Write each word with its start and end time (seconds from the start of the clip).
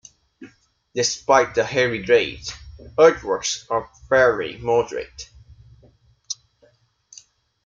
Despite 0.95 1.53
the 1.53 1.63
heavy 1.63 2.01
grades, 2.03 2.51
earthworks 2.97 3.67
are 3.69 3.87
fairly 4.09 4.57
moderate. 4.57 5.29